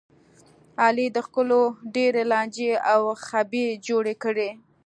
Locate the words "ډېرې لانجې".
1.95-2.71